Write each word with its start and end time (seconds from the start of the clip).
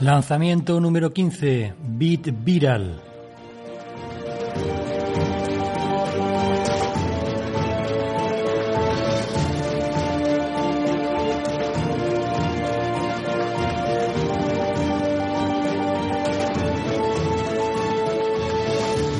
Lanzamiento 0.00 0.78
número 0.78 1.12
15, 1.12 1.74
Bit 1.82 2.28
Viral. 2.44 3.02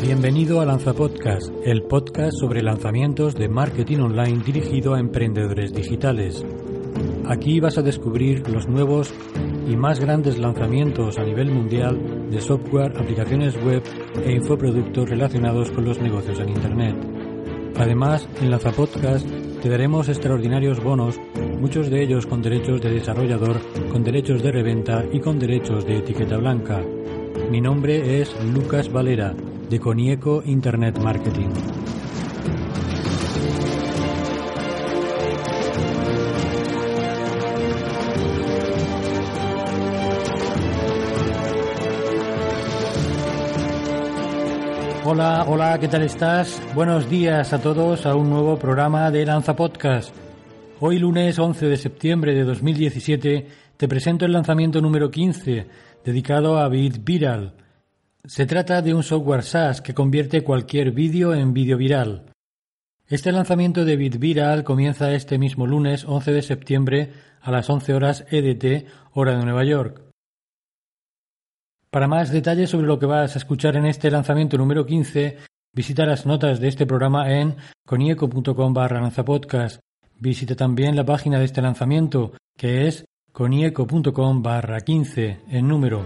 Bienvenido 0.01 0.61
a 0.61 0.65
Lanza 0.65 0.95
Podcast, 0.95 1.51
el 1.65 1.83
podcast 1.83 2.39
sobre 2.39 2.63
lanzamientos 2.63 3.35
de 3.35 3.49
marketing 3.49 3.99
online 3.99 4.45
dirigido 4.45 4.95
a 4.95 5.01
emprendedores 5.01 5.73
digitales. 5.73 6.47
Aquí 7.27 7.59
vas 7.59 7.79
a 7.79 7.83
descubrir 7.83 8.49
los 8.49 8.69
nuevos 8.69 9.13
y 9.69 9.77
más 9.77 10.01
grandes 10.01 10.39
lanzamientos 10.39 11.19
a 11.19 11.25
nivel 11.25 11.51
mundial 11.51 12.31
de 12.31 12.41
software, 12.41 12.97
aplicaciones 12.97 13.55
web 13.63 13.83
e 14.25 14.33
infoproductos 14.33 15.11
relacionados 15.11 15.71
con 15.71 15.85
los 15.85 16.01
negocios 16.01 16.41
en 16.41 16.49
Internet. 16.49 16.97
Además, 17.77 18.27
en 18.41 18.51
Lanza 18.51 18.73
Podcast 18.73 19.29
te 19.63 19.69
daremos 19.69 20.09
extraordinarios 20.09 20.83
bonos, 20.83 21.21
muchos 21.61 21.91
de 21.91 22.03
ellos 22.03 22.27
con 22.27 22.41
derechos 22.41 22.81
de 22.81 22.91
desarrollador, 22.91 23.61
con 23.93 24.03
derechos 24.03 24.43
de 24.43 24.53
reventa 24.53 25.05
y 25.13 25.21
con 25.21 25.39
derechos 25.39 25.85
de 25.85 25.99
etiqueta 25.99 26.39
blanca. 26.39 26.81
Mi 27.51 27.61
nombre 27.61 28.21
es 28.21 28.35
Lucas 28.53 28.91
Valera, 28.91 29.35
de 29.69 29.79
Conieco 29.79 30.43
Internet 30.47 30.99
Marketing. 30.99 31.51
Hola, 45.11 45.47
hola, 45.49 45.79
¿qué 45.81 45.89
tal 45.89 46.03
estás? 46.03 46.61
Buenos 46.75 47.09
días 47.09 47.55
a 47.55 47.63
todos 47.63 48.05
a 48.05 48.15
un 48.15 48.29
nuevo 48.29 48.59
programa 48.59 49.11
de 49.11 49.25
Lanza 49.25 49.57
Podcast. 49.57 50.15
Hoy 50.81 50.99
lunes 50.99 51.39
11 51.39 51.65
de 51.65 51.79
septiembre 51.79 52.35
de 52.35 52.45
2017 52.45 53.47
te 53.79 53.89
presento 53.89 54.27
el 54.27 54.33
lanzamiento 54.33 54.83
número 54.83 55.11
15 55.11 55.67
dedicado 56.05 56.59
a 56.59 56.69
Bit 56.69 57.03
Viral. 57.05 57.55
Se 58.23 58.45
trata 58.45 58.83
de 58.83 58.93
un 58.93 59.03
software 59.03 59.45
SaaS 59.45 59.81
que 59.81 59.95
convierte 59.95 60.45
cualquier 60.45 60.93
vídeo 60.93 61.33
en 61.33 61.55
vídeo 61.55 61.79
viral. 61.79 62.27
Este 63.07 63.33
lanzamiento 63.33 63.87
de 63.87 63.97
Bit 63.97 64.19
Viral 64.19 64.63
comienza 64.63 65.15
este 65.15 65.39
mismo 65.39 65.67
lunes 65.67 66.05
11 66.05 66.33
de 66.33 66.43
septiembre 66.43 67.13
a 67.41 67.51
las 67.51 67.71
11 67.71 67.95
horas 67.95 68.27
EDT, 68.31 68.87
hora 69.15 69.39
de 69.39 69.45
Nueva 69.47 69.65
York. 69.65 70.08
Para 71.91 72.07
más 72.07 72.31
detalles 72.31 72.69
sobre 72.69 72.87
lo 72.87 72.99
que 72.99 73.07
vas 73.07 73.35
a 73.35 73.39
escuchar 73.39 73.77
en 73.77 73.87
este 73.87 74.11
lanzamiento 74.11 74.59
número 74.59 74.85
15, 74.85 75.39
visita 75.73 76.05
las 76.05 76.27
notas 76.27 76.61
de 76.61 76.69
este 76.69 76.85
programa 76.85 77.33
en 77.33 77.57
conieco.com 77.87 78.75
barra 78.75 79.01
lanzapodcast. 79.01 79.81
Visita 80.21 80.55
también 80.55 80.97
la 80.97 81.07
página 81.07 81.39
de 81.39 81.47
este 81.47 81.63
lanzamiento, 81.63 82.33
que 82.59 82.87
es 82.89 83.07
conieco.com 83.33 84.43
barra 84.43 84.81
15 84.81 85.41
en 85.49 85.67
número. 85.67 86.05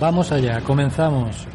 Vamos 0.00 0.32
allá, 0.32 0.62
comenzamos. 0.62 1.46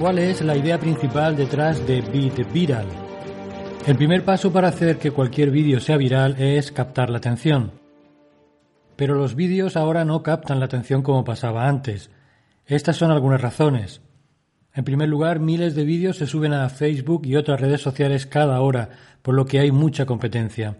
¿Cuál 0.00 0.18
es 0.20 0.40
la 0.40 0.56
idea 0.56 0.78
principal 0.80 1.36
detrás 1.36 1.86
de 1.86 2.00
Bit 2.00 2.50
Viral? 2.50 3.03
El 3.86 3.96
primer 3.96 4.24
paso 4.24 4.50
para 4.50 4.68
hacer 4.68 4.96
que 4.96 5.10
cualquier 5.10 5.50
vídeo 5.50 5.78
sea 5.78 5.98
viral 5.98 6.36
es 6.40 6.72
captar 6.72 7.10
la 7.10 7.18
atención. 7.18 7.72
Pero 8.96 9.14
los 9.14 9.34
vídeos 9.34 9.76
ahora 9.76 10.06
no 10.06 10.22
captan 10.22 10.58
la 10.58 10.64
atención 10.64 11.02
como 11.02 11.22
pasaba 11.22 11.68
antes. 11.68 12.10
Estas 12.64 12.96
son 12.96 13.10
algunas 13.10 13.42
razones. 13.42 14.00
En 14.72 14.84
primer 14.84 15.10
lugar, 15.10 15.38
miles 15.38 15.74
de 15.74 15.84
vídeos 15.84 16.16
se 16.16 16.26
suben 16.26 16.54
a 16.54 16.70
Facebook 16.70 17.26
y 17.26 17.36
otras 17.36 17.60
redes 17.60 17.82
sociales 17.82 18.24
cada 18.24 18.58
hora, 18.62 18.88
por 19.20 19.34
lo 19.34 19.44
que 19.44 19.58
hay 19.60 19.70
mucha 19.70 20.06
competencia. 20.06 20.78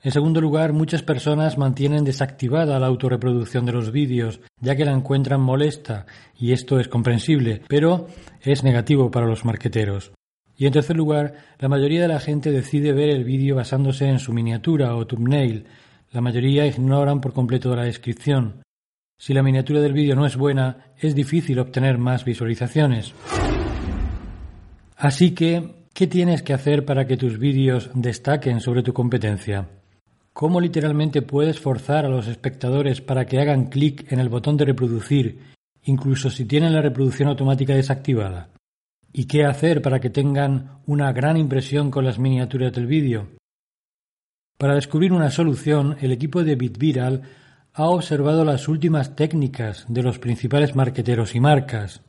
En 0.00 0.12
segundo 0.12 0.40
lugar, 0.40 0.72
muchas 0.72 1.02
personas 1.02 1.58
mantienen 1.58 2.04
desactivada 2.04 2.78
la 2.78 2.86
autorreproducción 2.86 3.66
de 3.66 3.72
los 3.72 3.90
vídeos, 3.90 4.40
ya 4.60 4.76
que 4.76 4.84
la 4.84 4.92
encuentran 4.92 5.40
molesta, 5.40 6.06
y 6.38 6.52
esto 6.52 6.78
es 6.78 6.86
comprensible, 6.86 7.62
pero 7.68 8.06
es 8.40 8.62
negativo 8.62 9.10
para 9.10 9.26
los 9.26 9.44
marqueteros. 9.44 10.12
Y 10.60 10.66
en 10.66 10.74
tercer 10.74 10.94
lugar, 10.94 11.32
la 11.58 11.70
mayoría 11.70 12.02
de 12.02 12.08
la 12.08 12.20
gente 12.20 12.52
decide 12.52 12.92
ver 12.92 13.08
el 13.08 13.24
vídeo 13.24 13.56
basándose 13.56 14.06
en 14.06 14.18
su 14.18 14.34
miniatura 14.34 14.94
o 14.94 15.06
thumbnail. 15.06 15.64
La 16.12 16.20
mayoría 16.20 16.66
ignoran 16.66 17.22
por 17.22 17.32
completo 17.32 17.74
la 17.74 17.84
descripción. 17.84 18.62
Si 19.18 19.32
la 19.32 19.42
miniatura 19.42 19.80
del 19.80 19.94
vídeo 19.94 20.14
no 20.14 20.26
es 20.26 20.36
buena, 20.36 20.92
es 20.98 21.14
difícil 21.14 21.60
obtener 21.60 21.96
más 21.96 22.26
visualizaciones. 22.26 23.14
Así 24.98 25.30
que, 25.30 25.86
¿qué 25.94 26.06
tienes 26.06 26.42
que 26.42 26.52
hacer 26.52 26.84
para 26.84 27.06
que 27.06 27.16
tus 27.16 27.38
vídeos 27.38 27.88
destaquen 27.94 28.60
sobre 28.60 28.82
tu 28.82 28.92
competencia? 28.92 29.66
¿Cómo 30.34 30.60
literalmente 30.60 31.22
puedes 31.22 31.58
forzar 31.58 32.04
a 32.04 32.10
los 32.10 32.26
espectadores 32.26 33.00
para 33.00 33.24
que 33.24 33.40
hagan 33.40 33.70
clic 33.70 34.12
en 34.12 34.20
el 34.20 34.28
botón 34.28 34.58
de 34.58 34.66
reproducir, 34.66 35.38
incluso 35.84 36.28
si 36.28 36.44
tienen 36.44 36.74
la 36.74 36.82
reproducción 36.82 37.30
automática 37.30 37.74
desactivada? 37.74 38.50
¿Y 39.12 39.24
qué 39.24 39.44
hacer 39.44 39.82
para 39.82 40.00
que 40.00 40.10
tengan 40.10 40.78
una 40.86 41.12
gran 41.12 41.36
impresión 41.36 41.90
con 41.90 42.04
las 42.04 42.18
miniaturas 42.18 42.72
del 42.72 42.86
vídeo? 42.86 43.28
Para 44.56 44.74
descubrir 44.74 45.12
una 45.12 45.30
solución, 45.30 45.96
el 46.00 46.12
equipo 46.12 46.44
de 46.44 46.54
BitViral 46.54 47.22
ha 47.72 47.86
observado 47.86 48.44
las 48.44 48.68
últimas 48.68 49.16
técnicas 49.16 49.84
de 49.88 50.02
los 50.02 50.18
principales 50.18 50.76
marqueteros 50.76 51.34
y 51.34 51.40
marcas. 51.40 52.02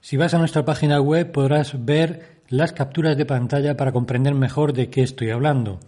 Si 0.00 0.16
vas 0.16 0.34
a 0.34 0.38
nuestra 0.38 0.64
página 0.64 1.00
web 1.00 1.30
podrás 1.30 1.84
ver 1.84 2.42
las 2.48 2.72
capturas 2.72 3.16
de 3.16 3.26
pantalla 3.26 3.76
para 3.76 3.92
comprender 3.92 4.34
mejor 4.34 4.72
de 4.72 4.90
qué 4.90 5.02
estoy 5.02 5.30
hablando. 5.30 5.80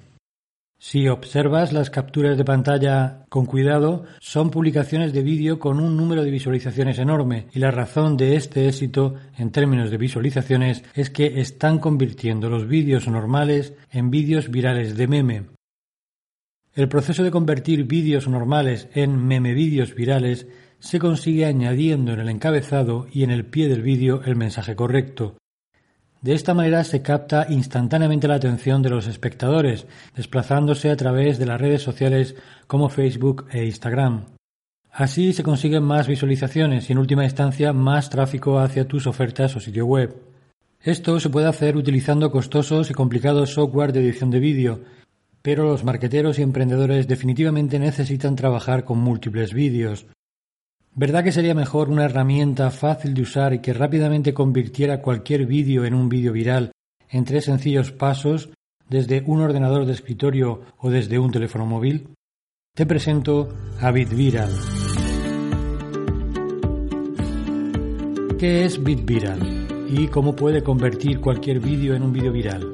Si 0.87 1.09
observas 1.09 1.73
las 1.73 1.89
capturas 1.89 2.37
de 2.37 2.45
pantalla 2.45 3.25
con 3.31 3.47
cuidado, 3.47 4.05
son 4.21 4.51
publicaciones 4.51 5.15
de 5.15 5.23
vídeo 5.23 5.59
con 5.59 5.81
un 5.81 5.97
número 5.97 6.23
de 6.23 6.31
visualizaciones 6.31 6.99
enorme 6.99 7.47
y 7.55 7.59
la 7.59 7.71
razón 7.71 8.19
de 8.19 8.37
este 8.37 8.69
éxito 8.69 9.15
en 9.39 9.51
términos 9.51 9.91
de 9.91 9.97
visualizaciones 9.97 10.85
es 10.95 11.09
que 11.09 11.41
están 11.41 11.79
convirtiendo 11.79 12.51
los 12.51 12.69
vídeos 12.69 13.09
normales 13.09 13.73
en 13.91 14.11
vídeos 14.11 14.51
virales 14.51 14.95
de 14.95 15.07
meme. 15.09 15.47
El 16.75 16.91
proceso 16.91 17.23
de 17.23 17.31
convertir 17.31 17.85
vídeos 17.85 18.29
normales 18.29 18.87
en 18.93 19.17
meme 19.17 19.55
vídeos 19.55 19.95
virales 19.95 20.47
se 20.81 20.99
consigue 20.99 21.47
añadiendo 21.47 22.13
en 22.13 22.21
el 22.21 22.29
encabezado 22.29 23.07
y 23.11 23.23
en 23.23 23.31
el 23.31 23.47
pie 23.47 23.71
del 23.71 23.81
vídeo 23.81 24.21
el 24.27 24.37
mensaje 24.37 24.77
correcto. 24.77 25.39
De 26.25 26.33
esta 26.33 26.55
manera 26.55 26.83
se 26.85 27.03
capta 27.03 27.45
instantáneamente 27.51 28.27
la 28.29 28.37
atención 28.37 28.81
de 28.81 28.89
los 28.89 29.07
espectadores, 29.07 29.87
desplazándose 30.17 30.91
a 30.91 30.97
través 30.97 31.39
de 31.39 31.45
las 31.45 31.61
redes 31.61 31.83
sociales 31.83 32.35
como 32.67 32.89
Facebook 32.89 33.47
e 33.53 33.67
Instagram. 33.67 34.25
Así 34.91 35.35
se 35.35 35.43
consiguen 35.43 35.83
más 35.83 36.09
visualizaciones 36.09 36.89
y 36.89 36.95
en 36.95 36.99
última 36.99 37.25
instancia 37.25 37.75
más 37.75 38.09
tráfico 38.09 38.59
hacia 38.59 38.89
tus 38.89 39.07
ofertas 39.07 39.55
o 39.55 39.61
sitio 39.61 39.85
web. 39.85 40.17
Esto 40.81 41.21
se 41.21 41.29
puede 41.29 41.47
hacer 41.47 41.77
utilizando 41.77 42.31
costosos 42.31 42.91
y 42.91 42.95
complicados 42.95 43.53
software 43.53 43.93
de 43.93 44.01
edición 44.01 44.31
de 44.31 44.41
vídeo, 44.41 44.81
pero 45.43 45.65
los 45.65 45.85
marqueteros 45.85 46.39
y 46.39 46.43
emprendedores 46.43 47.07
definitivamente 47.07 47.79
necesitan 47.79 48.35
trabajar 48.35 48.87
con 48.87 48.97
múltiples 48.97 49.53
vídeos, 49.53 50.07
¿Verdad 50.97 51.25
que 51.25 51.33
sería 51.33 51.55
mejor 51.55 51.91
una 51.91 52.05
herramienta 52.05 52.71
fácil 52.71 53.15
de 53.15 53.23
usar 53.23 53.53
y 53.53 53.59
que 53.59 53.73
rápidamente 53.73 54.33
convirtiera 54.33 55.03
cualquier 55.03 55.45
vídeo 55.45 55.85
en 55.85 55.93
un 55.93 56.09
vídeo 56.09 56.33
viral 56.33 56.71
en 57.11 57.25
tres 57.25 57.47
sencillos 57.47 57.91
pasos 57.91 58.51
desde 58.89 59.25
un 59.27 59.41
ordenador 59.41 59.87
de 59.87 59.93
escritorio 59.93 60.61
o 60.79 60.91
desde 60.91 61.19
un 61.19 61.33
teléfono 61.33 61.67
móvil? 61.67 62.11
Te 62.77 62.87
presento 62.87 63.49
a 63.81 63.91
BitViral. 63.91 64.51
¿Qué 68.39 68.65
es 68.65 68.81
BitViral? 68.81 69.89
¿Y 69.89 70.07
cómo 70.07 70.37
puede 70.37 70.63
convertir 70.63 71.21
cualquier 71.21 71.59
vídeo 71.59 71.97
en 71.97 72.05
un 72.05 72.13
vídeo 72.13 72.31
viral? 72.31 72.71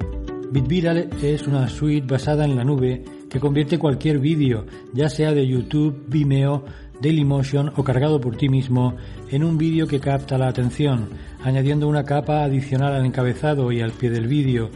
BitViral 0.53 1.09
es 1.23 1.47
una 1.47 1.69
suite 1.71 2.07
basada 2.07 2.45
en 2.45 2.55
la 2.55 2.65
nube 2.65 3.03
que 3.31 3.41
convierte 3.41 3.79
cualquier 3.79 4.19
vídeo, 4.19 4.67
ya 4.93 5.09
sea 5.09 5.33
de 5.33 5.47
YouTube, 5.47 6.05
Vimeo, 6.09 6.65
Dailymotion 7.01 7.73
o 7.77 7.85
cargado 7.85 8.21
por 8.21 8.37
ti 8.37 8.49
mismo, 8.49 8.97
en 9.31 9.45
un 9.45 9.59
vídeo 9.59 9.87
que 9.87 10.01
capta 10.01 10.39
la 10.39 10.49
atención, 10.49 11.09
añadiendo 11.43 11.89
una 11.89 12.05
capa 12.05 12.45
adicional 12.45 12.95
al 12.95 13.07
encabezado 13.07 13.73
y 13.73 13.81
al 13.81 13.93
pie 13.93 14.11
del 14.11 14.27
vídeo. 14.27 14.71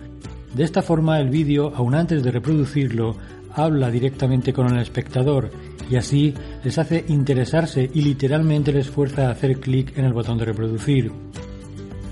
De 0.55 0.65
esta 0.65 0.83
forma 0.83 1.21
el 1.21 1.31
vídeo, 1.31 1.73
aun 1.75 1.95
antes 1.95 2.23
de 2.23 2.31
reproducirlo, 2.31 3.17
habla 3.53 3.91
directamente 3.91 4.53
con 4.53 4.73
el 4.73 4.81
espectador 4.81 5.51
y 5.91 5.97
así 5.97 6.35
les 6.63 6.79
hace 6.79 7.05
interesarse 7.09 7.91
y 7.93 8.03
literalmente 8.03 8.73
les 8.73 8.89
fuerza 8.89 9.29
a 9.29 9.33
hacer 9.33 9.61
clic 9.61 9.97
en 9.99 10.05
el 10.05 10.13
botón 10.13 10.39
de 10.39 10.47
reproducir. 10.47 11.13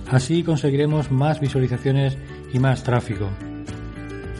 Así 0.08 0.42
conseguiremos 0.42 1.10
más 1.10 1.40
visualizaciones 1.40 2.18
y 2.52 2.58
más 2.58 2.82
tráfico. 2.82 3.30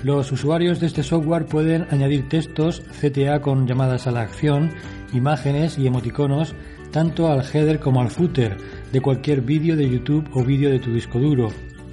Los 0.02 0.32
usuarios 0.32 0.81
de 0.81 0.88
este 0.88 1.04
software 1.04 1.46
pueden 1.46 1.87
añadir 1.90 2.28
textos 2.28 2.82
CTA 3.00 3.40
con 3.40 3.69
llamadas 3.69 4.08
a 4.08 4.10
la 4.10 4.22
acción, 4.22 4.70
imágenes 5.12 5.78
y 5.78 5.87
emoticonos 5.87 6.54
tanto 6.90 7.28
al 7.28 7.43
header 7.43 7.78
como 7.78 8.00
al 8.00 8.10
footer 8.10 8.56
de 8.93 9.00
cualquier 9.00 9.43
vídeo 9.43 9.76
de 9.76 9.88
YouTube 9.88 10.28
o 10.34 10.44
vídeo 10.44 10.70
de 10.70 10.81
tu 10.81 10.93
disco 10.93 11.20
duro. 11.20 11.49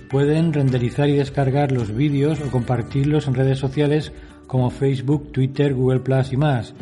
Pueden 0.09 0.53
renderizar 0.53 1.07
y 1.07 1.17
descargar 1.17 1.71
los 1.71 1.95
vídeos 1.95 2.41
o 2.41 2.50
compartirlos 2.50 3.27
en 3.27 3.35
redes 3.35 3.59
sociales 3.59 4.12
como 4.47 4.71
Facebook, 4.71 5.31
Twitter, 5.31 5.75
Google 5.75 6.00
Plus 6.00 6.33
y 6.33 6.38
más. 6.38 6.73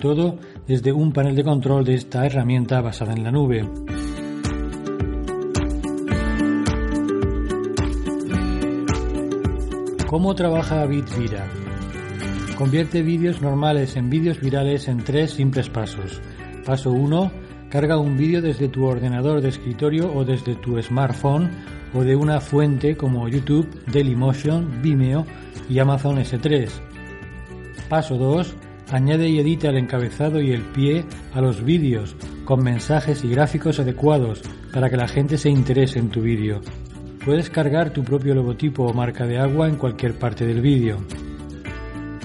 Todo 0.00 0.38
desde 0.66 0.92
un 0.92 1.12
panel 1.12 1.36
de 1.36 1.44
control 1.44 1.84
de 1.84 1.94
esta 1.94 2.26
herramienta 2.26 2.80
basada 2.80 3.12
en 3.12 3.22
la 3.22 3.30
nube. 3.30 3.64
¿Cómo 10.14 10.36
trabaja 10.36 10.86
BitViral? 10.86 11.50
Convierte 12.56 13.02
vídeos 13.02 13.42
normales 13.42 13.96
en 13.96 14.10
vídeos 14.10 14.40
virales 14.40 14.86
en 14.86 15.02
tres 15.02 15.32
simples 15.32 15.68
pasos. 15.68 16.22
Paso 16.64 16.92
1. 16.92 17.32
Carga 17.68 17.98
un 17.98 18.16
vídeo 18.16 18.40
desde 18.40 18.68
tu 18.68 18.84
ordenador 18.84 19.40
de 19.40 19.48
escritorio 19.48 20.14
o 20.14 20.24
desde 20.24 20.54
tu 20.54 20.80
smartphone 20.80 21.50
o 21.92 22.04
de 22.04 22.14
una 22.14 22.40
fuente 22.40 22.96
como 22.96 23.28
YouTube, 23.28 23.68
Dailymotion, 23.92 24.80
Vimeo 24.80 25.26
y 25.68 25.80
Amazon 25.80 26.18
S3. 26.18 26.70
Paso 27.88 28.16
2. 28.16 28.54
Añade 28.92 29.28
y 29.28 29.40
edita 29.40 29.70
el 29.70 29.78
encabezado 29.78 30.40
y 30.40 30.52
el 30.52 30.62
pie 30.62 31.04
a 31.34 31.40
los 31.40 31.64
vídeos 31.64 32.14
con 32.44 32.62
mensajes 32.62 33.24
y 33.24 33.30
gráficos 33.30 33.80
adecuados 33.80 34.42
para 34.72 34.88
que 34.88 34.96
la 34.96 35.08
gente 35.08 35.36
se 35.38 35.50
interese 35.50 35.98
en 35.98 36.10
tu 36.10 36.20
vídeo. 36.20 36.60
Puedes 37.24 37.48
cargar 37.48 37.88
tu 37.88 38.04
propio 38.04 38.34
logotipo 38.34 38.84
o 38.84 38.92
marca 38.92 39.26
de 39.26 39.38
agua 39.38 39.66
en 39.66 39.76
cualquier 39.76 40.12
parte 40.12 40.44
del 40.46 40.60
vídeo. 40.60 40.98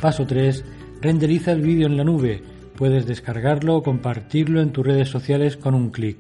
Paso 0.02 0.28
3. 0.28 0.66
Renderiza 1.00 1.54
el 1.54 1.62
vídeo 1.62 1.88
en 1.88 1.96
la 1.96 2.04
nube. 2.04 2.44
Puedes 2.76 3.06
descargarlo 3.06 3.78
o 3.78 3.84
compartirlo 3.84 4.60
en 4.60 4.74
tus 4.74 4.86
redes 4.86 5.08
sociales 5.08 5.56
con 5.56 5.74
un 5.74 5.90
clic. 5.90 6.18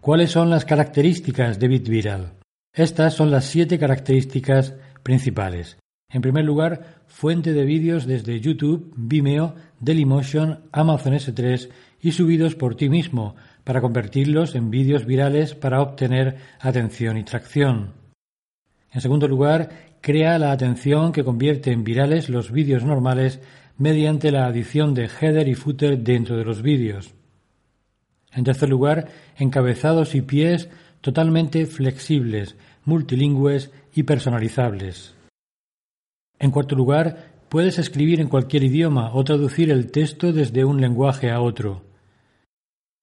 ¿Cuáles 0.00 0.30
son 0.30 0.48
las 0.48 0.64
características 0.64 1.58
de 1.58 1.68
BitViral? 1.68 2.32
Estas 2.72 3.12
son 3.12 3.30
las 3.30 3.44
siete 3.44 3.78
características 3.78 4.74
principales. 5.02 5.76
En 6.10 6.22
primer 6.22 6.46
lugar, 6.46 7.02
fuente 7.08 7.52
de 7.52 7.66
vídeos 7.66 8.06
desde 8.06 8.40
YouTube, 8.40 8.94
Vimeo, 8.96 9.54
Dailymotion, 9.80 10.60
Amazon 10.72 11.12
S3 11.12 11.68
y 12.00 12.12
subidos 12.12 12.54
por 12.54 12.74
ti 12.74 12.88
mismo, 12.88 13.36
para 13.68 13.82
convertirlos 13.82 14.54
en 14.54 14.70
vídeos 14.70 15.04
virales 15.04 15.54
para 15.54 15.82
obtener 15.82 16.36
atención 16.58 17.18
y 17.18 17.24
tracción. 17.24 17.92
En 18.90 19.02
segundo 19.02 19.28
lugar, 19.28 19.68
crea 20.00 20.38
la 20.38 20.52
atención 20.52 21.12
que 21.12 21.22
convierte 21.22 21.70
en 21.70 21.84
virales 21.84 22.30
los 22.30 22.50
vídeos 22.50 22.82
normales 22.82 23.42
mediante 23.76 24.32
la 24.32 24.46
adición 24.46 24.94
de 24.94 25.10
header 25.20 25.48
y 25.48 25.54
footer 25.54 25.98
dentro 25.98 26.38
de 26.38 26.46
los 26.46 26.62
vídeos. 26.62 27.12
En 28.32 28.44
tercer 28.44 28.70
lugar, 28.70 29.08
encabezados 29.36 30.14
y 30.14 30.22
pies 30.22 30.70
totalmente 31.02 31.66
flexibles, 31.66 32.56
multilingües 32.86 33.70
y 33.94 34.04
personalizables. 34.04 35.14
En 36.38 36.52
cuarto 36.52 36.74
lugar, 36.74 37.34
puedes 37.50 37.78
escribir 37.78 38.22
en 38.22 38.28
cualquier 38.28 38.64
idioma 38.64 39.12
o 39.12 39.22
traducir 39.24 39.70
el 39.70 39.90
texto 39.90 40.32
desde 40.32 40.64
un 40.64 40.80
lenguaje 40.80 41.30
a 41.30 41.42
otro. 41.42 41.87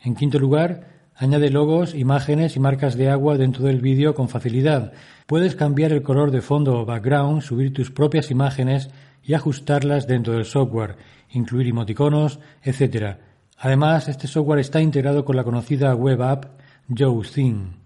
En 0.06 0.14
quinto 0.14 0.38
lugar, 0.38 0.88
añade 1.16 1.50
logos, 1.50 1.96
imágenes 1.96 2.56
y 2.56 2.60
marcas 2.60 2.96
de 2.96 3.10
agua 3.10 3.40
dentro 3.40 3.66
del 3.66 3.82
vídeo 3.82 4.14
con 4.14 4.30
facilidad. 4.30 4.94
Puedes 5.26 5.56
cambiar 5.56 5.92
el 5.92 6.04
color 6.04 6.30
de 6.30 6.42
fondo 6.42 6.80
o 6.80 6.86
background, 6.86 7.42
subir 7.42 7.74
tus 7.74 7.90
propias 7.90 8.30
imágenes 8.30 8.92
y 9.24 9.34
ajustarlas 9.34 10.06
dentro 10.06 10.34
del 10.34 10.46
software, 10.46 10.98
incluir 11.32 11.70
emoticonos, 11.70 12.40
etc. 12.62 13.18
Además, 13.58 14.08
este 14.08 14.28
software 14.28 14.60
está 14.60 14.80
integrado 14.80 15.26
con 15.26 15.36
la 15.36 15.44
conocida 15.44 15.96
web 15.96 16.22
app 16.22 16.60
JoeThing. 16.88 17.78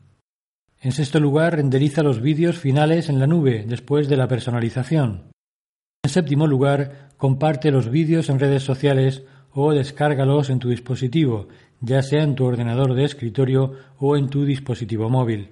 En 0.81 0.91
sexto 0.91 1.21
lugar, 1.21 1.55
renderiza 1.55 2.03
los 2.03 2.19
vídeos 2.19 2.57
finales 2.57 3.07
en 3.07 3.19
la 3.19 3.27
nube 3.27 3.63
después 3.65 4.09
de 4.09 4.17
la 4.17 4.27
personalización. 4.27 5.29
En 6.03 6.11
séptimo 6.11 6.47
lugar, 6.47 7.09
comparte 7.15 7.71
los 7.71 7.89
vídeos 7.89 8.27
en 8.27 8.39
redes 8.39 8.63
sociales 8.63 9.23
o 9.53 9.71
descárgalos 9.73 10.49
en 10.49 10.59
tu 10.59 10.69
dispositivo, 10.69 11.47
ya 11.81 12.01
sea 12.01 12.23
en 12.23 12.35
tu 12.35 12.45
ordenador 12.45 12.93
de 12.93 13.05
escritorio 13.05 13.73
o 13.97 14.17
en 14.17 14.29
tu 14.29 14.45
dispositivo 14.45 15.09
móvil. 15.09 15.49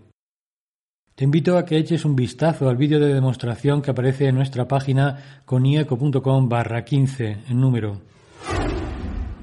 Te 1.16 1.24
invito 1.24 1.58
a 1.58 1.66
que 1.66 1.78
eches 1.78 2.06
un 2.06 2.16
vistazo 2.16 2.70
al 2.70 2.78
vídeo 2.78 3.00
de 3.00 3.14
demostración 3.14 3.82
que 3.82 3.90
aparece 3.90 4.28
en 4.28 4.36
nuestra 4.36 4.68
página 4.68 5.42
conieco.com 5.46 6.48
barra 6.48 6.86
15 6.86 7.38
en 7.50 7.60
número. 7.60 8.02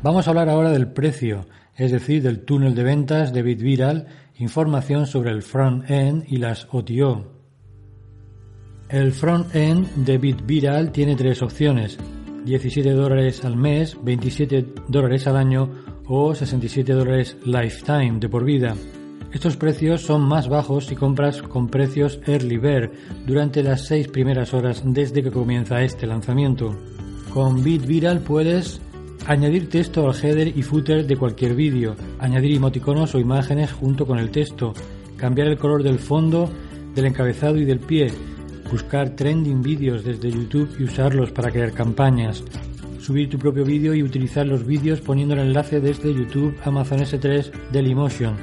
Vamos 0.01 0.27
a 0.27 0.31
hablar 0.31 0.49
ahora 0.49 0.71
del 0.71 0.93
precio, 0.93 1.47
es 1.75 1.91
decir, 1.91 2.23
del 2.23 2.45
túnel 2.45 2.77
de 2.77 2.85
ventas 2.85 3.33
de 3.33 3.43
BitViral, 3.43 4.07
información 4.39 5.07
sobre 5.07 5.31
el 5.31 5.43
front-end 5.43 6.27
y 6.29 6.37
las 6.37 6.69
OTO. 6.71 7.33
El 8.89 9.13
front-end 9.13 10.05
de 10.05 10.19
BitViral 10.19 10.93
tiene 10.93 11.17
tres 11.17 11.43
opciones, 11.43 11.99
17 12.45 12.91
dólares 12.91 13.45
al 13.45 13.57
mes, 13.57 13.97
27 14.03 14.67
dólares 14.89 15.27
al 15.27 15.37
año 15.37 15.71
o 16.07 16.35
67 16.35 16.93
dólares 16.93 17.37
lifetime 17.45 18.19
de 18.21 18.29
por 18.29 18.45
vida. 18.45 18.75
Estos 19.33 19.57
precios 19.57 20.03
son 20.03 20.23
más 20.23 20.49
bajos 20.49 20.87
si 20.87 20.95
compras 20.95 21.43
con 21.43 21.69
precios 21.69 22.21
Early 22.27 22.59
Bird 22.59 22.91
durante 23.27 23.63
las 23.63 23.87
seis 23.87 24.07
primeras 24.07 24.55
horas 24.55 24.83
desde 24.85 25.23
que 25.23 25.33
comienza 25.33 25.83
este 25.83 26.07
lanzamiento. 26.07 26.77
Con 27.33 27.65
BitViral 27.65 28.21
puedes 28.21 28.81
añadir 29.27 29.69
texto 29.69 30.07
al 30.07 30.15
header 30.15 30.57
y 30.57 30.63
footer 30.63 31.07
de 31.07 31.17
cualquier 31.17 31.57
vídeo, 31.57 31.97
añadir 32.21 32.55
emoticonos 32.57 33.15
o 33.15 33.19
imágenes 33.19 33.73
junto 33.73 34.07
con 34.07 34.19
el 34.19 34.31
texto, 34.31 34.73
cambiar 35.17 35.49
el 35.49 35.59
color 35.59 35.83
del 35.83 35.99
fondo, 35.99 36.49
del 36.95 37.07
encabezado 37.07 37.57
y 37.57 37.65
del 37.65 37.81
pie, 37.81 38.13
buscar 38.75 39.11
trending 39.11 39.63
vídeos 39.63 40.03
desde 40.03 40.33
YouTube 40.33 40.69
y 40.81 40.83
usarlos 40.83 41.31
para 41.31 41.53
crear 41.53 41.71
campañas, 41.71 42.43
subir 42.99 43.31
tu 43.31 43.39
propio 43.39 43.65
vídeo 43.65 43.95
y 43.95 44.03
utilizar 44.03 44.45
los 44.49 44.67
vídeos 44.67 45.01
poniendo 45.01 45.35
el 45.35 45.43
enlace 45.43 45.81
desde 45.81 46.13
YouTube, 46.13 46.57
Amazon 46.65 46.99
S3, 46.99 47.53
Dailymotion. 47.71 48.35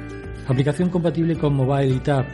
Aplicación 0.48 0.88
compatible 0.88 1.36
con 1.36 1.54
Mobile 1.54 1.96
y 1.96 1.98
Tab. 1.98 2.24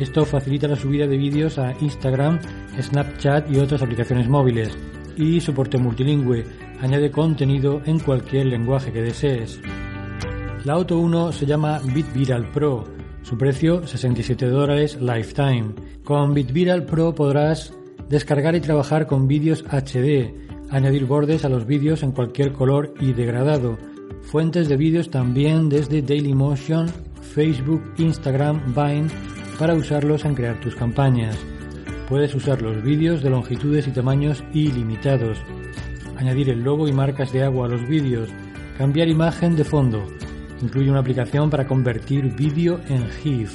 Esto 0.00 0.24
facilita 0.24 0.66
la 0.66 0.76
subida 0.76 1.06
de 1.06 1.18
vídeos 1.18 1.58
a 1.58 1.74
Instagram, 1.78 2.40
Snapchat 2.80 3.50
y 3.50 3.58
otras 3.58 3.82
aplicaciones 3.82 4.30
móviles. 4.30 4.74
Y 5.18 5.38
soporte 5.38 5.76
multilingüe. 5.76 6.46
Añade 6.80 7.10
contenido 7.10 7.82
en 7.84 7.98
cualquier 7.98 8.46
lenguaje 8.46 8.90
que 8.94 9.02
desees. 9.02 9.60
La 10.64 10.72
Auto 10.72 10.98
1 10.98 11.32
se 11.32 11.44
llama 11.44 11.80
BitViral 11.84 12.50
Pro 12.50 13.01
su 13.22 13.38
precio 13.38 13.86
67 13.86 14.46
dólares 14.46 14.98
lifetime. 15.00 15.74
Con 16.04 16.34
BitViral 16.34 16.84
Pro 16.84 17.14
podrás 17.14 17.72
descargar 18.08 18.54
y 18.54 18.60
trabajar 18.60 19.06
con 19.06 19.28
vídeos 19.28 19.64
HD, 19.64 20.34
añadir 20.70 21.06
bordes 21.06 21.44
a 21.44 21.48
los 21.48 21.66
vídeos 21.66 22.02
en 22.02 22.12
cualquier 22.12 22.52
color 22.52 22.94
y 23.00 23.12
degradado, 23.12 23.78
fuentes 24.22 24.68
de 24.68 24.76
vídeos 24.76 25.10
también 25.10 25.68
desde 25.68 26.02
Dailymotion, 26.02 26.88
Facebook, 27.34 27.82
Instagram, 27.98 28.74
Vine 28.74 29.08
para 29.58 29.74
usarlos 29.74 30.24
en 30.24 30.34
crear 30.34 30.60
tus 30.60 30.74
campañas. 30.74 31.38
Puedes 32.08 32.34
usar 32.34 32.60
los 32.60 32.82
vídeos 32.82 33.22
de 33.22 33.30
longitudes 33.30 33.86
y 33.86 33.92
tamaños 33.92 34.44
ilimitados, 34.52 35.38
añadir 36.16 36.50
el 36.50 36.62
logo 36.62 36.88
y 36.88 36.92
marcas 36.92 37.32
de 37.32 37.44
agua 37.44 37.66
a 37.66 37.70
los 37.70 37.86
vídeos, 37.88 38.28
cambiar 38.76 39.08
imagen 39.08 39.56
de 39.56 39.64
fondo, 39.64 40.04
Incluye 40.62 40.90
una 40.90 41.00
aplicación 41.00 41.50
para 41.50 41.66
convertir 41.66 42.34
vídeo 42.34 42.80
en 42.88 43.08
GIF. 43.10 43.54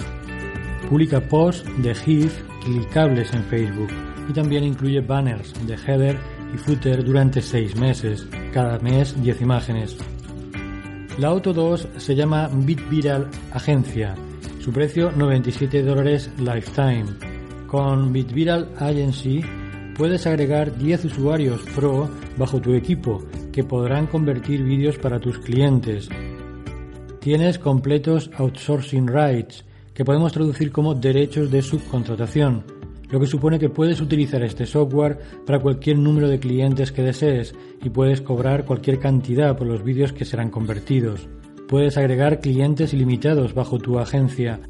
Publica 0.89 1.21
posts 1.21 1.69
de 1.81 1.95
GIF 1.95 2.43
clicables 2.63 3.33
en 3.33 3.43
Facebook 3.45 3.89
y 4.29 4.33
también 4.33 4.63
incluye 4.63 4.99
banners 5.01 5.53
de 5.65 5.75
header 5.75 6.17
y 6.53 6.57
footer 6.57 7.03
durante 7.03 7.41
seis 7.41 7.75
meses, 7.75 8.27
cada 8.53 8.77
mes 8.79 9.21
10 9.21 9.41
imágenes. 9.41 9.97
La 11.17 11.29
Auto 11.29 11.53
2 11.53 11.87
se 11.97 12.15
llama 12.15 12.49
BitViral 12.53 13.27
Agencia. 13.51 14.15
Su 14.59 14.71
precio 14.71 15.11
97 15.11 15.81
dólares 15.81 16.29
lifetime. 16.37 17.05
Con 17.67 18.13
BitViral 18.13 18.69
Agency 18.77 19.41
puedes 19.97 20.27
agregar 20.27 20.77
10 20.77 21.05
usuarios 21.05 21.61
pro 21.75 22.09
bajo 22.37 22.61
tu 22.61 22.73
equipo 22.73 23.23
que 23.51 23.63
podrán 23.63 24.07
convertir 24.07 24.63
vídeos 24.63 24.97
para 24.99 25.19
tus 25.19 25.39
clientes. 25.39 26.07
Tienes 27.27 27.59
completos 27.59 28.31
outsourcing 28.37 29.05
rights, 29.05 29.65
que 29.93 30.05
podemos 30.05 30.31
traducir 30.31 30.71
como 30.71 30.95
derechos 30.95 31.51
de 31.51 31.61
subcontratación, 31.61 32.63
lo 33.09 33.19
que 33.19 33.27
supone 33.27 33.59
que 33.59 33.67
puedes 33.67 33.99
utilizar 33.99 34.41
este 34.43 34.65
software 34.65 35.19
para 35.45 35.59
cualquier 35.59 35.99
número 35.99 36.29
de 36.29 36.39
clientes 36.39 36.93
que 36.93 37.01
desees 37.01 37.53
y 37.83 37.89
puedes 37.89 38.21
cobrar 38.21 38.63
cualquier 38.63 38.99
cantidad 38.99 39.57
por 39.57 39.67
los 39.67 39.83
vídeos 39.83 40.13
que 40.13 40.23
serán 40.23 40.49
convertidos. 40.49 41.27
Puedes 41.67 41.97
agregar 41.97 42.39
clientes 42.39 42.93
ilimitados 42.93 43.53
bajo 43.53 43.77
tu 43.77 43.99
agencia. 43.99 44.61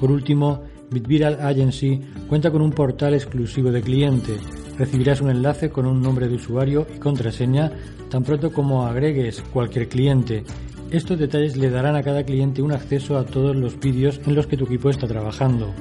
Por 0.00 0.10
último, 0.10 0.62
BitViral 0.90 1.38
Agency 1.42 2.00
cuenta 2.30 2.50
con 2.50 2.62
un 2.62 2.70
portal 2.70 3.12
exclusivo 3.12 3.70
de 3.70 3.82
cliente. 3.82 4.38
Recibirás 4.78 5.20
un 5.20 5.28
enlace 5.28 5.68
con 5.68 5.84
un 5.84 6.00
nombre 6.00 6.28
de 6.28 6.36
usuario 6.36 6.86
y 6.96 6.98
contraseña 6.98 7.72
tan 8.08 8.22
pronto 8.24 8.54
como 8.54 8.86
agregues 8.86 9.42
cualquier 9.52 9.90
cliente. 9.90 10.44
Estos 10.90 11.18
detalles 11.18 11.56
le 11.56 11.68
darán 11.68 11.96
a 11.96 12.02
cada 12.02 12.22
cliente 12.22 12.62
un 12.62 12.72
acceso 12.72 13.18
a 13.18 13.26
todos 13.26 13.56
los 13.56 13.78
vídeos 13.80 14.20
en 14.24 14.36
los 14.36 14.46
que 14.46 14.56
tu 14.56 14.66
equipo 14.66 14.88
está 14.88 15.08
trabajando. 15.08 15.74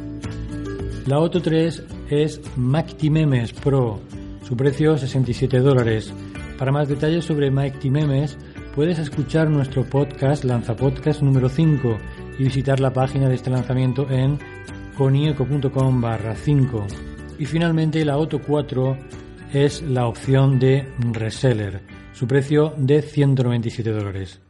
La 1.06 1.18
Auto 1.18 1.42
3 1.42 1.84
es 2.10 2.42
Memes 2.58 3.54
Pro, 3.54 4.02
su 4.42 4.58
precio 4.58 4.98
67 4.98 5.60
dólares. 5.60 6.12
Para 6.58 6.72
más 6.72 6.90
detalles 6.90 7.26
sobre 7.26 7.52
Memes 7.52 8.38
puedes 8.74 8.98
escuchar 8.98 9.48
nuestro 9.50 9.84
podcast 9.84 10.44
Lanza 10.44 10.76
Podcast 10.76 11.22
número 11.22 11.50
5 11.50 11.98
y 12.40 12.44
visitar 12.44 12.80
la 12.80 12.92
página 12.92 13.30
de 13.30 13.36
este 13.36 13.52
lanzamiento 13.52 14.10
en 14.10 14.40
conieco.com 14.98 16.02
barra 16.02 16.36
5. 16.36 16.88
Y 17.38 17.46
finalmente 17.46 18.04
la 18.04 18.14
Auto 18.14 18.42
4 18.42 18.98
es 19.54 19.84
la 19.84 20.08
opción 20.08 20.58
de 20.58 20.88
reseller, 21.12 21.82
su 22.14 22.26
precio 22.26 22.74
de 22.78 23.04
197 23.04 23.92
dólares. 23.92 24.45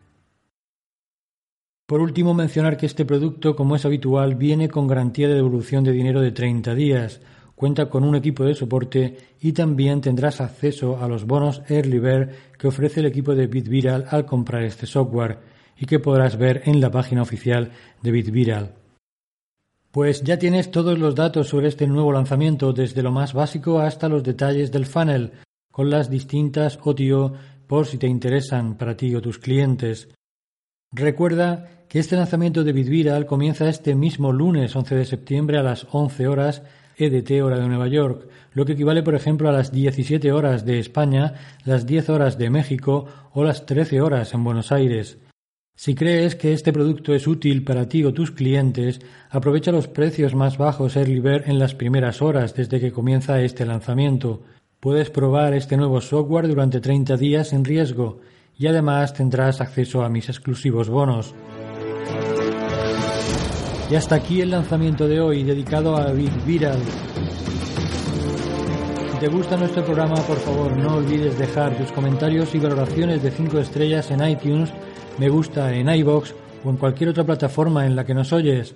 Por 1.85 2.01
último, 2.01 2.33
mencionar 2.33 2.77
que 2.77 2.87
este 2.87 3.05
producto, 3.05 3.55
como 3.55 3.75
es 3.75 3.85
habitual, 3.85 4.33
viene 4.33 4.69
con 4.69 4.87
garantía 4.87 5.27
de 5.27 5.35
devolución 5.35 5.83
de 5.83 5.91
dinero 5.91 6.19
de 6.19 6.31
30 6.31 6.73
días, 6.73 7.21
cuenta 7.53 7.89
con 7.89 8.03
un 8.03 8.15
equipo 8.15 8.43
de 8.43 8.55
soporte 8.55 9.17
y 9.39 9.53
también 9.53 10.01
tendrás 10.01 10.41
acceso 10.41 10.97
a 10.97 11.07
los 11.07 11.25
bonos 11.25 11.61
Early 11.69 11.99
Bird 11.99 12.29
que 12.57 12.67
ofrece 12.67 13.01
el 13.01 13.05
equipo 13.05 13.35
de 13.35 13.45
BitViral 13.45 14.05
al 14.09 14.25
comprar 14.25 14.63
este 14.63 14.87
software 14.87 15.37
y 15.77 15.85
que 15.85 15.99
podrás 15.99 16.37
ver 16.37 16.63
en 16.65 16.81
la 16.81 16.89
página 16.89 17.21
oficial 17.21 17.71
de 18.01 18.11
BitViral. 18.11 18.73
Pues 19.91 20.23
ya 20.23 20.39
tienes 20.39 20.71
todos 20.71 20.97
los 20.97 21.13
datos 21.13 21.49
sobre 21.49 21.67
este 21.67 21.85
nuevo 21.85 22.11
lanzamiento, 22.11 22.73
desde 22.73 23.03
lo 23.03 23.11
más 23.11 23.33
básico 23.33 23.79
hasta 23.79 24.09
los 24.09 24.23
detalles 24.23 24.71
del 24.71 24.87
funnel, 24.87 25.33
con 25.71 25.91
las 25.91 26.09
distintas 26.09 26.79
OTO 26.83 27.33
por 27.67 27.85
si 27.85 27.99
te 27.99 28.07
interesan 28.07 28.75
para 28.75 28.97
ti 28.97 29.13
o 29.13 29.21
tus 29.21 29.37
clientes. 29.37 30.09
Recuerda 30.91 31.74
este 31.99 32.17
lanzamiento 32.17 32.65
de 32.65 32.73
BitViral 32.73 33.25
comienza 33.25 33.69
este 33.69 33.95
mismo 33.95 34.33
lunes 34.33 34.75
11 34.75 34.95
de 34.95 35.05
septiembre 35.05 35.57
a 35.57 35.63
las 35.63 35.87
11 35.91 36.27
horas 36.27 36.61
EDT 36.97 37.41
hora 37.41 37.57
de 37.57 37.69
Nueva 37.69 37.87
York, 37.87 38.27
lo 38.53 38.65
que 38.65 38.73
equivale 38.73 39.01
por 39.01 39.15
ejemplo 39.15 39.47
a 39.47 39.53
las 39.53 39.71
17 39.71 40.29
horas 40.33 40.65
de 40.65 40.79
España, 40.79 41.35
las 41.63 41.85
10 41.85 42.09
horas 42.09 42.37
de 42.37 42.49
México 42.49 43.05
o 43.31 43.45
las 43.45 43.65
13 43.65 44.01
horas 44.01 44.33
en 44.33 44.43
Buenos 44.43 44.73
Aires. 44.73 45.19
Si 45.77 45.95
crees 45.95 46.35
que 46.35 46.51
este 46.51 46.73
producto 46.73 47.13
es 47.13 47.27
útil 47.27 47.63
para 47.63 47.87
ti 47.87 48.03
o 48.03 48.13
tus 48.13 48.31
clientes, 48.31 48.99
aprovecha 49.29 49.71
los 49.71 49.87
precios 49.87 50.35
más 50.35 50.57
bajos 50.57 50.97
Early 50.97 51.21
Bird 51.21 51.49
en 51.49 51.59
las 51.59 51.75
primeras 51.75 52.21
horas 52.21 52.53
desde 52.55 52.81
que 52.81 52.91
comienza 52.91 53.41
este 53.41 53.65
lanzamiento. 53.65 54.43
Puedes 54.81 55.09
probar 55.09 55.53
este 55.53 55.77
nuevo 55.77 56.01
software 56.01 56.49
durante 56.49 56.81
30 56.81 57.15
días 57.15 57.49
sin 57.49 57.63
riesgo 57.63 58.19
y 58.57 58.67
además 58.67 59.13
tendrás 59.13 59.61
acceso 59.61 60.03
a 60.03 60.09
mis 60.09 60.27
exclusivos 60.27 60.89
bonos. 60.89 61.33
Y 63.89 63.95
hasta 63.95 64.15
aquí 64.15 64.41
el 64.41 64.51
lanzamiento 64.51 65.07
de 65.07 65.21
hoy 65.21 65.43
dedicado 65.43 65.95
a 65.95 66.11
BitViral. 66.11 66.79
Si 69.11 69.19
te 69.19 69.27
gusta 69.27 69.57
nuestro 69.57 69.85
programa, 69.85 70.15
por 70.15 70.37
favor 70.37 70.75
no 70.75 70.95
olvides 70.95 71.37
dejar 71.37 71.77
tus 71.77 71.91
comentarios 71.91 72.53
y 72.55 72.59
valoraciones 72.59 73.21
de 73.21 73.31
5 73.31 73.59
estrellas 73.59 74.09
en 74.11 74.27
iTunes 74.27 74.73
me 75.17 75.29
gusta 75.29 75.73
en 75.73 75.87
iBox 75.87 76.35
o 76.65 76.69
en 76.69 76.77
cualquier 76.77 77.09
otra 77.09 77.23
plataforma 77.23 77.85
en 77.85 77.95
la 77.95 78.05
que 78.05 78.13
nos 78.13 78.33
oyes. 78.33 78.75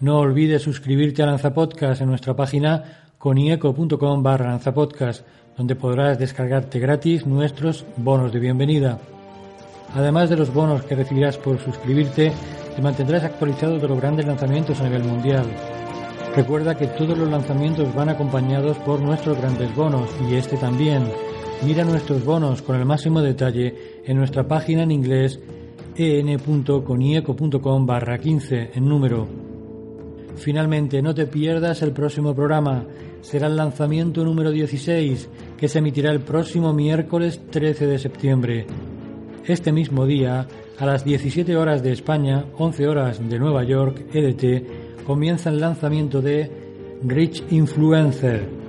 No 0.00 0.18
olvides 0.18 0.62
suscribirte 0.62 1.22
a 1.22 1.26
Lanzapodcast 1.26 2.02
en 2.02 2.08
nuestra 2.08 2.36
página 2.36 3.12
conieco.com 3.16 4.22
barra 4.22 4.50
lanzapodcast, 4.50 5.24
donde 5.56 5.76
podrás 5.76 6.18
descargarte 6.18 6.78
gratis 6.78 7.24
nuestros 7.24 7.86
bonos 7.96 8.30
de 8.32 8.40
bienvenida. 8.40 8.98
Además 9.94 10.28
de 10.28 10.36
los 10.36 10.52
bonos 10.52 10.82
que 10.82 10.96
recibirás 10.96 11.38
por 11.38 11.58
suscribirte, 11.58 12.32
te 12.74 12.82
mantendrás 12.82 13.24
actualizado 13.24 13.78
de 13.78 13.88
los 13.88 14.00
grandes 14.00 14.26
lanzamientos 14.26 14.80
a 14.80 14.84
nivel 14.84 15.04
mundial. 15.04 15.46
Recuerda 16.34 16.74
que 16.74 16.88
todos 16.88 17.16
los 17.16 17.30
lanzamientos 17.30 17.94
van 17.94 18.08
acompañados 18.08 18.76
por 18.78 19.00
nuestros 19.00 19.38
grandes 19.38 19.74
bonos 19.74 20.10
y 20.28 20.34
este 20.34 20.56
también. 20.56 21.04
Mira 21.64 21.84
nuestros 21.84 22.24
bonos 22.24 22.60
con 22.62 22.76
el 22.76 22.84
máximo 22.84 23.22
detalle 23.22 24.02
en 24.04 24.16
nuestra 24.16 24.46
página 24.46 24.82
en 24.82 24.90
inglés 24.90 25.38
en.conieco.com 25.96 27.86
barra 27.86 28.18
15 28.18 28.70
en 28.74 28.88
número. 28.88 29.28
Finalmente, 30.36 31.00
no 31.00 31.14
te 31.14 31.26
pierdas 31.26 31.82
el 31.82 31.92
próximo 31.92 32.34
programa. 32.34 32.84
Será 33.20 33.46
el 33.46 33.56
lanzamiento 33.56 34.24
número 34.24 34.50
16, 34.50 35.28
que 35.56 35.68
se 35.68 35.78
emitirá 35.78 36.10
el 36.10 36.20
próximo 36.20 36.72
miércoles 36.72 37.40
13 37.50 37.86
de 37.86 37.98
septiembre. 37.98 38.66
Este 39.46 39.72
mismo 39.72 40.04
día, 40.04 40.46
a 40.78 40.86
las 40.86 41.04
17 41.04 41.56
horas 41.56 41.82
de 41.82 41.92
España, 41.92 42.44
11 42.58 42.88
horas 42.88 43.28
de 43.28 43.38
Nueva 43.38 43.64
York, 43.64 44.06
EDT, 44.12 45.04
comienza 45.04 45.50
el 45.50 45.60
lanzamiento 45.60 46.20
de 46.20 46.50
Rich 47.02 47.44
Influencer 47.50 48.64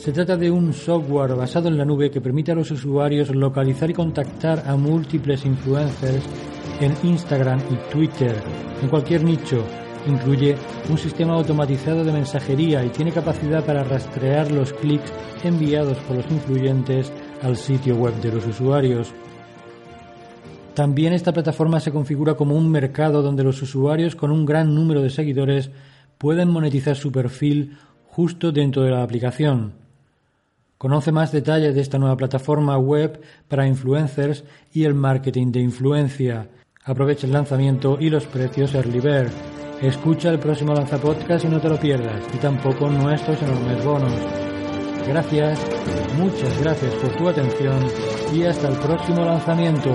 se 0.00 0.12
trata 0.12 0.34
de 0.34 0.50
un 0.50 0.72
software 0.72 1.34
basado 1.34 1.68
en 1.68 1.76
la 1.76 1.84
nube 1.84 2.10
que 2.10 2.22
permite 2.22 2.52
a 2.52 2.54
los 2.54 2.70
usuarios 2.70 3.34
localizar 3.34 3.90
y 3.90 3.92
contactar 3.92 4.62
a 4.66 4.74
múltiples 4.74 5.44
influencers 5.44 6.24
en 6.80 6.94
Instagram 7.02 7.60
y 7.70 7.92
Twitter, 7.92 8.34
en 8.80 8.88
cualquier 8.88 9.22
nicho. 9.22 9.62
Incluye 10.06 10.56
un 10.88 10.96
sistema 10.96 11.34
automatizado 11.34 12.02
de 12.02 12.14
mensajería 12.14 12.82
y 12.82 12.88
tiene 12.88 13.12
capacidad 13.12 13.62
para 13.62 13.84
rastrear 13.84 14.50
los 14.50 14.72
clics 14.72 15.12
enviados 15.44 15.98
por 15.98 16.16
los 16.16 16.30
influyentes 16.30 17.12
al 17.42 17.58
sitio 17.58 17.94
web 17.96 18.14
de 18.22 18.32
los 18.32 18.46
usuarios. 18.46 19.12
También 20.80 21.12
esta 21.12 21.34
plataforma 21.34 21.78
se 21.78 21.92
configura 21.92 22.36
como 22.36 22.56
un 22.56 22.70
mercado 22.70 23.20
donde 23.20 23.44
los 23.44 23.60
usuarios 23.60 24.16
con 24.16 24.30
un 24.30 24.46
gran 24.46 24.74
número 24.74 25.02
de 25.02 25.10
seguidores 25.10 25.70
pueden 26.16 26.48
monetizar 26.48 26.96
su 26.96 27.12
perfil 27.12 27.76
justo 28.06 28.50
dentro 28.50 28.80
de 28.80 28.90
la 28.90 29.02
aplicación. 29.02 29.74
Conoce 30.78 31.12
más 31.12 31.32
detalles 31.32 31.74
de 31.74 31.82
esta 31.82 31.98
nueva 31.98 32.16
plataforma 32.16 32.78
web 32.78 33.20
para 33.46 33.66
influencers 33.66 34.42
y 34.72 34.84
el 34.84 34.94
marketing 34.94 35.52
de 35.52 35.60
influencia. 35.60 36.48
Aprovecha 36.82 37.26
el 37.26 37.34
lanzamiento 37.34 37.98
y 38.00 38.08
los 38.08 38.24
precios 38.24 38.74
Early 38.74 39.00
Bird. 39.00 39.30
Escucha 39.82 40.30
el 40.30 40.38
próximo 40.38 40.72
Lanzapodcast 40.72 41.44
y 41.44 41.48
no 41.48 41.60
te 41.60 41.68
lo 41.68 41.78
pierdas, 41.78 42.24
y 42.34 42.38
tampoco 42.38 42.88
nuestros 42.88 43.42
enormes 43.42 43.84
bonos. 43.84 44.14
Gracias, 45.06 45.60
muchas 46.16 46.58
gracias 46.62 46.94
por 46.94 47.16
tu 47.18 47.28
atención 47.28 47.84
y 48.32 48.44
hasta 48.44 48.68
el 48.68 48.78
próximo 48.78 49.26
lanzamiento. 49.26 49.94